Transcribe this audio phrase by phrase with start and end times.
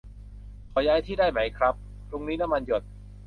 [0.71, 1.73] ขอย้ายที่ได้ไหมครับ
[2.09, 2.81] ตรงนี้น้ำมันหยด